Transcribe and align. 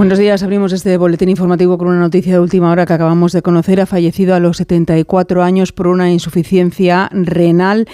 Buenos 0.00 0.18
días, 0.18 0.42
abrimos 0.42 0.72
este 0.72 0.96
boletín 0.96 1.28
informativo 1.28 1.76
con 1.76 1.88
una 1.88 2.00
noticia 2.00 2.32
de 2.32 2.40
última 2.40 2.70
hora 2.70 2.86
que 2.86 2.94
acabamos 2.94 3.32
de 3.32 3.42
conocer. 3.42 3.82
Ha 3.82 3.84
fallecido 3.84 4.34
a 4.34 4.40
los 4.40 4.56
74 4.56 5.42
años 5.42 5.72
por 5.72 5.88
una 5.88 6.10
insuficiencia 6.10 7.10
renal 7.12 7.86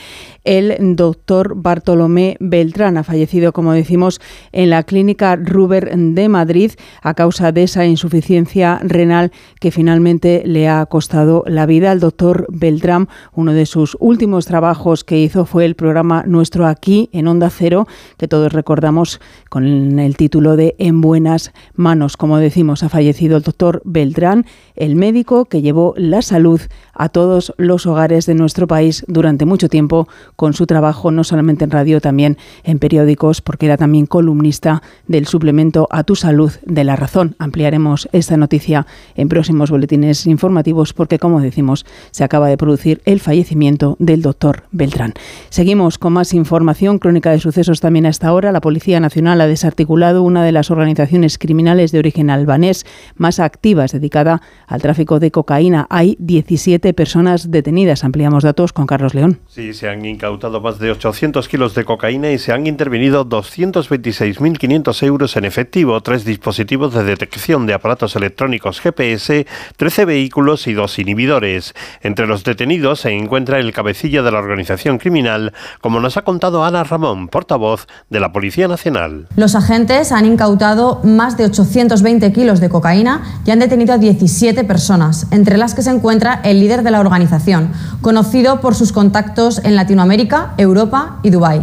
el 0.44 0.76
doctor 0.94 1.54
Bartolomé 1.56 2.36
Beltrán. 2.38 2.96
Ha 2.96 3.02
fallecido, 3.02 3.52
como 3.52 3.72
decimos, 3.72 4.20
en 4.52 4.70
la 4.70 4.84
clínica 4.84 5.34
Ruber 5.34 5.90
de 5.96 6.28
Madrid 6.28 6.70
a 7.02 7.14
causa 7.14 7.50
de 7.50 7.64
esa 7.64 7.84
insuficiencia 7.84 8.78
renal 8.84 9.32
que 9.58 9.72
finalmente 9.72 10.44
le 10.46 10.68
ha 10.68 10.86
costado 10.86 11.42
la 11.48 11.66
vida. 11.66 11.90
El 11.90 11.98
doctor 11.98 12.46
Beltrán, 12.48 13.08
uno 13.34 13.52
de 13.52 13.66
sus 13.66 13.96
últimos 13.98 14.46
trabajos 14.46 15.02
que 15.02 15.18
hizo 15.18 15.44
fue 15.44 15.64
el 15.64 15.74
programa 15.74 16.22
Nuestro 16.24 16.68
Aquí 16.68 17.10
en 17.12 17.26
Onda 17.26 17.50
Cero, 17.50 17.88
que 18.16 18.28
todos 18.28 18.52
recordamos 18.52 19.20
con 19.48 19.98
el 19.98 20.16
título 20.16 20.54
de 20.54 20.76
En 20.78 21.00
buenas 21.00 21.52
manos. 21.74 21.95
Como 22.18 22.38
decimos, 22.38 22.82
ha 22.82 22.88
fallecido 22.88 23.36
el 23.36 23.42
doctor 23.42 23.80
Beltrán, 23.84 24.44
el 24.74 24.96
médico 24.96 25.46
que 25.46 25.62
llevó 25.62 25.94
la 25.96 26.22
salud 26.22 26.60
a 26.92 27.08
todos 27.08 27.54
los 27.56 27.86
hogares 27.86 28.26
de 28.26 28.34
nuestro 28.34 28.66
país 28.66 29.04
durante 29.08 29.46
mucho 29.46 29.68
tiempo 29.68 30.08
con 30.36 30.52
su 30.52 30.66
trabajo 30.66 31.10
no 31.10 31.24
solamente 31.24 31.64
en 31.64 31.70
radio, 31.70 32.00
también 32.00 32.36
en 32.64 32.78
periódicos, 32.78 33.40
porque 33.40 33.66
era 33.66 33.76
también 33.76 34.06
columnista 34.06 34.82
del 35.06 35.26
suplemento 35.26 35.88
A 35.90 36.04
tu 36.04 36.16
salud 36.16 36.52
de 36.64 36.84
la 36.84 36.96
razón. 36.96 37.34
Ampliaremos 37.38 38.08
esta 38.12 38.36
noticia 38.36 38.86
en 39.14 39.28
próximos 39.28 39.70
boletines 39.70 40.26
informativos 40.26 40.92
porque, 40.92 41.18
como 41.18 41.40
decimos, 41.40 41.86
se 42.10 42.24
acaba 42.24 42.48
de 42.48 42.56
producir 42.56 43.00
el 43.04 43.20
fallecimiento 43.20 43.96
del 43.98 44.22
doctor 44.22 44.64
Beltrán. 44.70 45.14
Seguimos 45.48 45.98
con 45.98 46.12
más 46.12 46.34
información, 46.34 46.98
crónica 46.98 47.30
de 47.30 47.40
sucesos 47.40 47.80
también 47.80 48.06
hasta 48.06 48.28
ahora. 48.28 48.52
La 48.52 48.60
Policía 48.60 49.00
Nacional 49.00 49.40
ha 49.40 49.46
desarticulado 49.46 50.22
una 50.22 50.44
de 50.44 50.52
las 50.52 50.70
organizaciones 50.70 51.38
criminales 51.38 51.85
de 51.92 51.98
origen 51.98 52.30
albanés 52.30 52.86
más 53.16 53.40
activas 53.40 53.92
dedicada 53.92 54.42
al 54.66 54.82
tráfico 54.82 55.20
de 55.20 55.30
cocaína. 55.30 55.86
Hay 55.90 56.16
17 56.18 56.92
personas 56.94 57.50
detenidas. 57.50 58.04
Ampliamos 58.04 58.44
datos 58.44 58.72
con 58.72 58.86
Carlos 58.86 59.14
León. 59.14 59.40
Sí, 59.48 59.74
se 59.74 59.88
han 59.88 60.04
incautado 60.04 60.60
más 60.60 60.78
de 60.78 60.90
800 60.90 61.48
kilos 61.48 61.74
de 61.74 61.84
cocaína 61.84 62.30
y 62.30 62.38
se 62.38 62.52
han 62.52 62.66
intervenido 62.66 63.28
226.500 63.28 65.02
euros 65.02 65.36
en 65.36 65.44
efectivo, 65.44 66.00
tres 66.02 66.24
dispositivos 66.24 66.94
de 66.94 67.04
detección 67.04 67.66
de 67.66 67.74
aparatos 67.74 68.16
electrónicos 68.16 68.80
GPS, 68.80 69.46
13 69.76 70.04
vehículos 70.04 70.66
y 70.66 70.72
dos 70.72 70.98
inhibidores. 70.98 71.74
Entre 72.02 72.26
los 72.26 72.44
detenidos 72.44 73.00
se 73.00 73.10
encuentra 73.10 73.58
el 73.58 73.72
cabecilla 73.72 74.22
de 74.22 74.30
la 74.30 74.38
organización 74.38 74.98
criminal, 74.98 75.52
como 75.80 76.00
nos 76.00 76.16
ha 76.16 76.22
contado 76.22 76.64
Ana 76.64 76.84
Ramón, 76.84 77.28
portavoz 77.28 77.86
de 78.10 78.20
la 78.20 78.32
Policía 78.32 78.68
Nacional. 78.68 79.28
Los 79.36 79.54
agentes 79.54 80.12
han 80.12 80.26
incautado 80.26 81.00
más 81.04 81.36
de 81.36 81.44
820 81.66 82.32
kilos 82.32 82.60
de 82.60 82.68
cocaína 82.68 83.22
y 83.44 83.50
han 83.50 83.58
detenido 83.58 83.94
a 83.94 83.98
17 83.98 84.64
personas, 84.64 85.26
entre 85.30 85.58
las 85.58 85.74
que 85.74 85.82
se 85.82 85.90
encuentra 85.90 86.40
el 86.44 86.60
líder 86.60 86.82
de 86.82 86.90
la 86.90 87.00
organización, 87.00 87.72
conocido 88.00 88.60
por 88.60 88.74
sus 88.74 88.92
contactos 88.92 89.60
en 89.64 89.76
Latinoamérica 89.76 90.54
Europa 90.56 91.18
y 91.22 91.30
Dubái. 91.30 91.62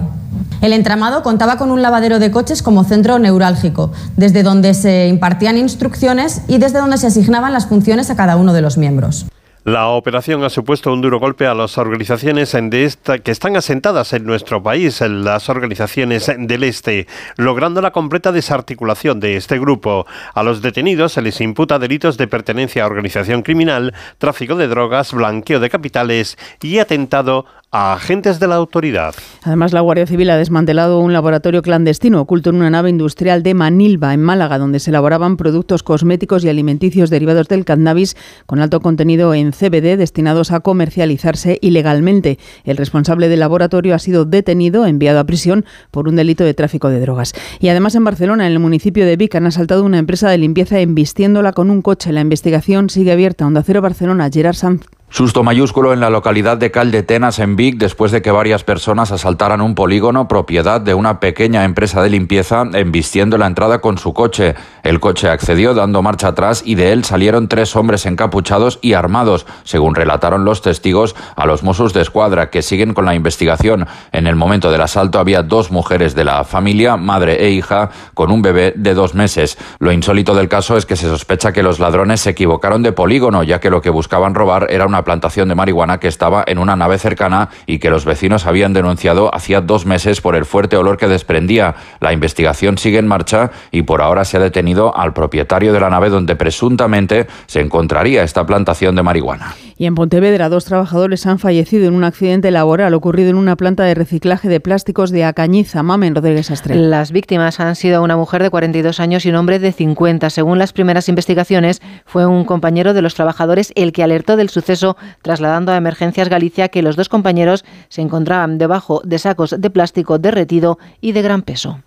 El 0.61 0.73
entramado 0.73 1.23
contaba 1.23 1.57
con 1.57 1.71
un 1.71 1.81
lavadero 1.81 2.19
de 2.19 2.31
coches 2.31 2.61
como 2.61 2.83
centro 2.83 3.19
neurálgico, 3.19 3.91
desde 4.15 4.43
donde 4.43 4.73
se 4.73 5.07
impartían 5.07 5.57
instrucciones 5.57 6.41
y 6.47 6.57
desde 6.57 6.79
donde 6.79 6.97
se 6.97 7.07
asignaban 7.07 7.53
las 7.53 7.67
funciones 7.67 8.09
a 8.09 8.15
cada 8.15 8.37
uno 8.37 8.53
de 8.53 8.61
los 8.61 8.77
miembros. 8.77 9.25
La 9.65 9.87
operación 9.87 10.43
ha 10.43 10.49
supuesto 10.49 10.91
un 10.91 10.99
duro 10.99 11.21
golpe 11.21 11.47
a 11.47 11.53
las 11.53 11.77
organizaciones 11.77 12.51
de 12.51 12.83
esta, 12.83 13.19
que 13.19 13.31
están 13.31 13.55
asentadas 13.55 14.11
en 14.11 14.25
nuestro 14.25 14.61
país, 14.61 14.99
en 14.99 15.23
las 15.23 15.47
organizaciones 15.47 16.29
del 16.37 16.63
Este, 16.63 17.07
logrando 17.37 17.79
la 17.79 17.91
completa 17.91 18.33
desarticulación 18.33 19.21
de 19.21 19.37
este 19.37 19.57
grupo. 19.59 20.05
A 20.33 20.43
los 20.43 20.61
detenidos 20.61 21.13
se 21.13 21.21
les 21.21 21.39
imputa 21.39 21.79
delitos 21.79 22.17
de 22.17 22.27
pertenencia 22.27 22.83
a 22.83 22.87
organización 22.87 23.41
criminal, 23.41 23.93
tráfico 24.17 24.57
de 24.57 24.67
drogas, 24.67 25.13
blanqueo 25.13 25.61
de 25.61 25.69
capitales 25.69 26.37
y 26.61 26.79
atentado 26.79 27.45
a 27.73 27.93
agentes 27.93 28.39
de 28.39 28.47
la 28.47 28.55
autoridad. 28.55 29.15
Además, 29.41 29.73
la 29.73 29.81
Guardia 29.81 30.05
Civil 30.05 30.29
ha 30.29 30.37
desmantelado 30.37 30.99
un 30.99 31.11
laboratorio 31.11 31.63
clandestino 31.63 32.21
oculto 32.21 32.51
en 32.51 32.57
una 32.57 32.69
nave 32.69 32.91
industrial 32.91 33.41
de 33.41 33.55
Manilva, 33.55 34.13
en 34.13 34.21
Málaga, 34.21 34.59
donde 34.59 34.79
se 34.79 34.91
elaboraban 34.91 35.37
productos 35.37 35.81
cosméticos 35.81 36.45
y 36.45 36.49
alimenticios 36.49 37.09
derivados 37.09 37.47
del 37.47 37.65
cannabis 37.65 38.15
con 38.45 38.59
alto 38.59 38.79
contenido 38.79 39.33
en 39.33 39.51
CBD 39.51 39.97
destinados 39.97 40.51
a 40.51 40.59
comercializarse 40.59 41.57
ilegalmente. 41.61 42.37
El 42.63 42.77
responsable 42.77 43.27
del 43.27 43.39
laboratorio 43.39 43.95
ha 43.95 43.99
sido 43.99 44.23
detenido, 44.23 44.85
enviado 44.85 45.19
a 45.19 45.23
prisión 45.23 45.65
por 45.89 46.07
un 46.07 46.15
delito 46.15 46.43
de 46.43 46.53
tráfico 46.53 46.89
de 46.89 46.99
drogas. 46.99 47.33
Y 47.59 47.69
además 47.69 47.95
en 47.95 48.03
Barcelona, 48.03 48.45
en 48.45 48.53
el 48.53 48.59
municipio 48.59 49.03
de 49.03 49.17
Vic, 49.17 49.33
han 49.33 49.47
asaltado 49.47 49.83
una 49.83 49.97
empresa 49.97 50.29
de 50.29 50.37
limpieza 50.37 50.79
embistiéndola 50.79 51.53
con 51.53 51.71
un 51.71 51.81
coche. 51.81 52.11
La 52.11 52.21
investigación 52.21 52.91
sigue 52.91 53.11
abierta. 53.11 53.47
Onda 53.47 53.63
Cero 53.63 53.81
Barcelona, 53.81 54.29
Gerard 54.31 54.55
Sanz. 54.55 54.85
Susto 55.13 55.43
mayúsculo 55.43 55.93
en 55.93 55.99
la 55.99 56.09
localidad 56.09 56.57
de 56.57 56.71
Caldetenas, 56.71 57.37
en 57.37 57.55
Vic, 57.55 57.77
después 57.77 58.11
de 58.11 58.23
que 58.23 58.31
varias 58.31 58.63
personas 58.63 59.11
asaltaran 59.11 59.61
un 59.61 59.75
polígono 59.75 60.27
propiedad 60.27 60.81
de 60.81 60.95
una 60.95 61.19
pequeña 61.19 61.65
empresa 61.65 62.01
de 62.01 62.09
limpieza, 62.09 62.63
embistiendo 62.73 63.37
la 63.37 63.45
entrada 63.45 63.79
con 63.79 63.99
su 63.99 64.11
coche. 64.15 64.55
El 64.81 64.99
coche 64.99 65.29
accedió 65.29 65.75
dando 65.75 66.01
marcha 66.01 66.29
atrás 66.29 66.63
y 66.65 66.73
de 66.73 66.93
él 66.93 67.03
salieron 67.03 67.47
tres 67.47 67.75
hombres 67.75 68.07
encapuchados 68.07 68.79
y 68.81 68.93
armados, 68.93 69.45
según 69.63 69.93
relataron 69.93 70.45
los 70.45 70.63
testigos 70.63 71.15
a 71.35 71.45
los 71.45 71.61
Mossos 71.61 71.93
de 71.93 72.01
Escuadra, 72.01 72.49
que 72.49 72.63
siguen 72.63 72.95
con 72.95 73.05
la 73.05 73.13
investigación. 73.13 73.85
En 74.13 74.25
el 74.25 74.35
momento 74.35 74.71
del 74.71 74.81
asalto 74.81 75.19
había 75.19 75.43
dos 75.43 75.69
mujeres 75.69 76.15
de 76.15 76.23
la 76.23 76.43
familia, 76.43 76.97
madre 76.97 77.45
e 77.45 77.51
hija, 77.51 77.91
con 78.15 78.31
un 78.31 78.41
bebé 78.41 78.73
de 78.75 78.95
dos 78.95 79.13
meses. 79.13 79.59
Lo 79.77 79.91
insólito 79.91 80.33
del 80.33 80.49
caso 80.49 80.75
es 80.75 80.87
que 80.87 80.95
se 80.95 81.07
sospecha 81.07 81.53
que 81.53 81.61
los 81.61 81.77
ladrones 81.77 82.21
se 82.21 82.31
equivocaron 82.31 82.81
de 82.81 82.93
polígono, 82.93 83.43
ya 83.43 83.59
que 83.59 83.69
lo 83.69 83.79
que 83.79 83.91
buscaban 83.91 84.33
robar 84.33 84.65
era 84.71 84.87
una 84.87 85.02
plantación 85.03 85.49
de 85.49 85.55
marihuana 85.55 85.99
que 85.99 86.07
estaba 86.07 86.43
en 86.47 86.57
una 86.57 86.75
nave 86.75 86.97
cercana 86.97 87.49
y 87.65 87.79
que 87.79 87.89
los 87.89 88.05
vecinos 88.05 88.45
habían 88.45 88.73
denunciado 88.73 89.33
hacía 89.33 89.61
dos 89.61 89.85
meses 89.85 90.21
por 90.21 90.35
el 90.35 90.45
fuerte 90.45 90.77
olor 90.77 90.97
que 90.97 91.07
desprendía. 91.07 91.75
La 91.99 92.13
investigación 92.13 92.77
sigue 92.77 92.99
en 92.99 93.07
marcha 93.07 93.51
y 93.71 93.83
por 93.83 94.01
ahora 94.01 94.25
se 94.25 94.37
ha 94.37 94.39
detenido 94.39 94.95
al 94.95 95.13
propietario 95.13 95.73
de 95.73 95.79
la 95.79 95.89
nave 95.89 96.09
donde 96.09 96.35
presuntamente 96.35 97.27
se 97.45 97.61
encontraría 97.61 98.23
esta 98.23 98.45
plantación 98.45 98.95
de 98.95 99.03
marihuana. 99.03 99.55
Y 99.83 99.85
en 99.85 99.95
Pontevedra, 99.95 100.47
dos 100.47 100.63
trabajadores 100.63 101.25
han 101.25 101.39
fallecido 101.39 101.89
en 101.89 101.93
un 101.93 102.05
accidente 102.05 102.51
laboral 102.51 102.93
ocurrido 102.93 103.31
en 103.31 103.35
una 103.35 103.57
planta 103.57 103.83
de 103.83 103.93
reciclaje 103.93 104.47
de 104.47 104.61
plásticos 104.61 105.11
de 105.11 105.25
Acañiza. 105.25 105.83
Mamen 105.83 106.15
Rodríguez 106.15 106.51
Astre. 106.51 106.75
Las 106.75 107.11
víctimas 107.11 107.59
han 107.59 107.75
sido 107.75 108.01
una 108.01 108.15
mujer 108.15 108.41
de 108.41 108.49
42 108.49 109.01
años 109.01 109.25
y 109.25 109.29
un 109.29 109.35
hombre 109.35 109.59
de 109.59 109.73
50. 109.73 110.29
Según 110.29 110.57
las 110.57 110.71
primeras 110.71 111.09
investigaciones, 111.09 111.81
fue 112.05 112.25
un 112.25 112.45
compañero 112.45 112.93
de 112.93 113.01
los 113.01 113.13
trabajadores 113.13 113.73
el 113.75 113.91
que 113.91 114.03
alertó 114.03 114.37
del 114.37 114.47
suceso, 114.47 114.95
trasladando 115.21 115.73
a 115.73 115.75
Emergencias 115.75 116.29
Galicia 116.29 116.69
que 116.69 116.81
los 116.81 116.95
dos 116.95 117.09
compañeros 117.09 117.65
se 117.89 117.99
encontraban 117.99 118.57
debajo 118.57 119.01
de 119.03 119.19
sacos 119.19 119.53
de 119.59 119.69
plástico 119.69 120.17
derretido 120.17 120.79
y 121.01 121.11
de 121.11 121.23
gran 121.23 121.41
peso. 121.41 121.79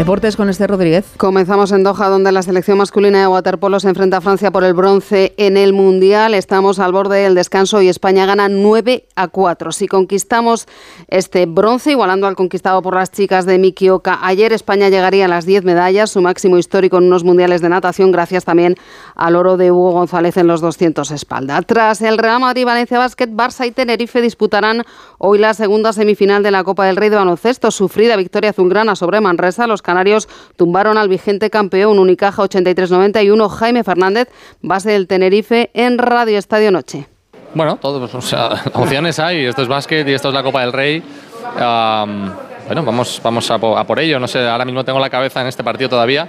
Deportes 0.00 0.34
con 0.34 0.48
este 0.48 0.66
Rodríguez. 0.66 1.04
Comenzamos 1.18 1.72
en 1.72 1.82
Doha, 1.82 2.08
donde 2.08 2.32
la 2.32 2.40
selección 2.40 2.78
masculina 2.78 3.20
de 3.20 3.26
waterpolo 3.26 3.78
se 3.80 3.90
enfrenta 3.90 4.16
a 4.16 4.20
Francia 4.22 4.50
por 4.50 4.64
el 4.64 4.72
bronce 4.72 5.34
en 5.36 5.58
el 5.58 5.74
Mundial. 5.74 6.32
Estamos 6.32 6.78
al 6.78 6.90
borde 6.90 7.18
del 7.18 7.34
descanso 7.34 7.82
y 7.82 7.90
España 7.90 8.24
gana 8.24 8.48
9 8.48 9.04
a 9.14 9.28
4. 9.28 9.72
Si 9.72 9.88
conquistamos 9.88 10.66
este 11.08 11.44
bronce, 11.44 11.90
igualando 11.90 12.26
al 12.26 12.34
conquistado 12.34 12.80
por 12.80 12.94
las 12.94 13.12
chicas 13.12 13.44
de 13.44 13.58
Mikioka 13.58 14.20
ayer, 14.22 14.54
España 14.54 14.88
llegaría 14.88 15.26
a 15.26 15.28
las 15.28 15.44
10 15.44 15.64
medallas, 15.64 16.08
su 16.08 16.22
máximo 16.22 16.56
histórico 16.56 16.96
en 16.96 17.04
unos 17.04 17.22
mundiales 17.22 17.60
de 17.60 17.68
natación, 17.68 18.10
gracias 18.10 18.46
también 18.46 18.76
al 19.16 19.36
oro 19.36 19.58
de 19.58 19.70
Hugo 19.70 19.90
González 19.90 20.38
en 20.38 20.46
los 20.46 20.62
200 20.62 21.10
espalda. 21.10 21.60
Tras 21.60 22.00
el 22.00 22.16
Real 22.16 22.40
Madrid-Valencia 22.40 22.96
Basket, 22.96 23.28
Barça 23.28 23.66
y 23.66 23.70
Tenerife 23.70 24.22
disputarán 24.22 24.82
hoy 25.18 25.38
la 25.38 25.52
segunda 25.52 25.92
semifinal 25.92 26.42
de 26.42 26.52
la 26.52 26.64
Copa 26.64 26.86
del 26.86 26.96
Rey 26.96 27.10
de 27.10 27.16
baloncesto. 27.16 27.70
Sufrida 27.70 28.16
victoria 28.16 28.48
azulgrana 28.48 28.96
sobre 28.96 29.20
Manresa, 29.20 29.66
los 29.66 29.82
canarios 29.90 30.28
tumbaron 30.56 30.98
al 30.98 31.08
vigente 31.08 31.50
campeón 31.50 31.98
Unicaja 31.98 32.42
83-91. 32.44 33.48
Jaime 33.48 33.82
Fernández, 33.82 34.28
base 34.62 34.90
del 34.90 35.08
Tenerife, 35.08 35.70
en 35.74 35.98
Radio 35.98 36.38
Estadio 36.38 36.70
Noche. 36.70 37.08
Bueno, 37.54 37.76
todos, 37.76 38.14
opciones 38.74 39.18
hay. 39.18 39.46
Esto 39.46 39.62
es 39.62 39.68
básquet 39.68 40.06
y 40.06 40.12
esto 40.12 40.28
es 40.28 40.34
la 40.34 40.44
Copa 40.44 40.60
del 40.60 40.72
Rey. 40.72 41.02
bueno, 41.56 42.84
vamos, 42.84 43.20
vamos 43.24 43.50
a, 43.50 43.58
por 43.58 43.98
ello. 43.98 44.20
No 44.20 44.28
sé, 44.28 44.48
ahora 44.48 44.64
mismo 44.64 44.84
tengo 44.84 45.00
la 45.00 45.10
cabeza 45.10 45.40
en 45.40 45.48
este 45.48 45.64
partido 45.64 45.90
todavía. 45.90 46.28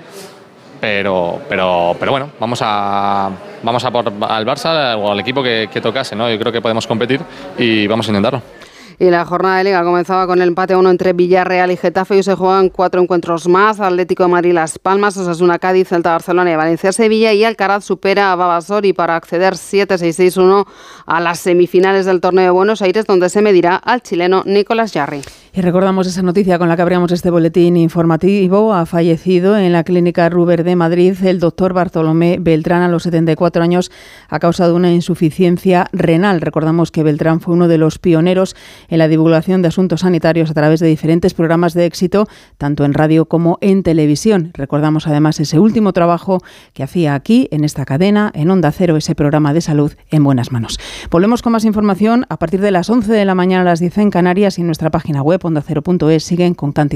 Pero, 0.80 1.40
pero, 1.48 1.96
pero 2.00 2.12
bueno, 2.12 2.32
vamos 2.40 2.60
a, 2.64 3.30
vamos 3.62 3.86
a 3.86 3.92
por 3.92 4.08
al 4.08 4.44
Barça 4.44 4.98
o 4.98 5.12
al 5.12 5.20
equipo 5.20 5.44
que, 5.44 5.70
que 5.72 5.80
tocase. 5.80 6.16
¿no? 6.16 6.28
Yo 6.32 6.40
creo 6.40 6.52
que 6.52 6.62
podemos 6.62 6.88
competir 6.88 7.22
y 7.60 7.86
vamos 7.86 8.08
a 8.08 8.10
intentarlo. 8.10 8.42
Y 9.02 9.10
la 9.10 9.26
jornada 9.26 9.58
de 9.58 9.64
liga 9.64 9.84
comenzaba 9.84 10.28
con 10.28 10.44
el 10.44 10.50
empate 10.50 10.76
1 10.76 10.92
entre 10.92 11.14
Villarreal 11.14 11.72
y 11.72 11.76
Getafe 11.76 12.20
y 12.20 12.22
se 12.22 12.36
juegan 12.36 12.70
cuatro 12.70 13.02
encuentros 13.02 13.48
más. 13.48 13.80
Atlético 13.80 14.22
de 14.22 14.30
Madrid 14.30 14.54
Las 14.54 14.78
Palmas, 14.78 15.18
Osasuna 15.18 15.58
Cádiz, 15.58 15.88
Celta 15.88 16.12
Barcelona 16.12 16.52
y 16.52 16.56
Valencia 16.56 16.92
Sevilla 16.92 17.34
y 17.34 17.44
Alcaraz 17.44 17.84
supera 17.84 18.32
a 18.32 18.36
Babasori 18.36 18.94
para 18.94 19.16
acceder 19.16 19.56
7-6-6-1 19.56 20.68
a 21.08 21.20
las 21.20 21.40
semifinales 21.40 22.06
del 22.06 22.22
torneo 22.22 22.44
de 22.44 22.52
Buenos 22.52 22.84
Aires 22.84 23.08
donde 23.08 23.30
se 23.30 23.42
medirá 23.42 23.76
al 23.76 24.04
chileno 24.04 24.44
Nicolás 24.46 24.94
Jarry. 24.94 25.24
Y 25.54 25.60
recordamos 25.60 26.08
esa 26.08 26.22
noticia 26.22 26.58
con 26.58 26.70
la 26.70 26.78
que 26.78 26.82
abríamos 26.82 27.12
este 27.12 27.30
boletín 27.30 27.76
informativo. 27.76 28.74
Ha 28.74 28.86
fallecido 28.86 29.58
en 29.58 29.74
la 29.74 29.84
clínica 29.84 30.30
Ruber 30.30 30.64
de 30.64 30.78
Madrid 30.78 31.14
el 31.26 31.42
doctor 31.42 31.74
Bartolomé 31.74 32.38
Beltrán 32.40 32.84
a 32.84 32.88
los 32.88 33.04
74 33.04 33.62
años 33.62 33.92
a 34.30 34.40
causa 34.40 34.68
de 34.68 34.74
una 34.74 34.94
insuficiencia 34.94 35.90
renal. 35.92 36.40
Recordamos 36.40 36.90
que 36.92 37.04
Beltrán 37.04 37.42
fue 37.42 37.54
uno 37.54 37.68
de 37.68 37.78
los 37.78 38.00
pioneros 38.00 38.56
en 38.92 39.00
la 39.00 39.08
divulgación 39.08 39.64
de 39.64 39.70
asuntos 39.70 40.02
sanitarios 40.02 40.52
a 40.52 40.54
través 40.54 40.80
de 40.80 40.88
diferentes 40.88 41.34
programas 41.34 41.74
de 41.74 41.88
éxito, 41.88 42.28
tanto 42.60 42.86
en 42.86 42.94
radio 42.94 43.26
como 43.26 43.58
en 43.62 43.82
televisión. 43.82 44.52
Recordamos 44.54 45.08
además 45.08 45.40
ese 45.40 45.58
último 45.58 45.94
trabajo 45.94 46.44
que 46.74 46.84
hacía 46.84 47.16
aquí, 47.16 47.48
en 47.50 47.64
esta 47.64 47.86
cadena, 47.86 48.32
en 48.36 48.52
Onda 48.52 48.72
Cero, 48.72 48.98
ese 48.98 49.16
programa 49.16 49.56
de 49.56 49.62
salud 49.62 49.94
en 50.12 50.24
buenas 50.24 50.52
manos. 50.52 50.80
Volvemos 51.10 51.42
con 51.42 51.54
más 51.54 51.66
información 51.66 52.28
a 52.30 52.38
partir 52.38 52.62
de 52.62 52.70
las 52.70 52.90
11 52.90 53.12
de 53.12 53.26
la 53.26 53.34
mañana 53.34 53.62
a 53.64 53.66
las 53.66 53.80
10 53.80 53.98
en 53.98 54.12
Canarias 54.12 54.60
y 54.60 54.62
en 54.62 54.68
nuestra 54.68 54.92
página 54.92 55.24
web 55.24 55.42
onda0.es 55.42 56.24
siguen 56.24 56.54
con 56.54 56.74
cantidad 56.74 56.92